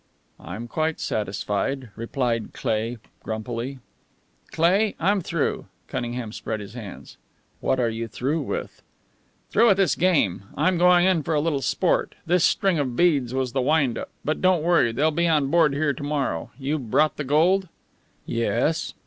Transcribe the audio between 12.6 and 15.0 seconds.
of beads was the wind up. But don't worry.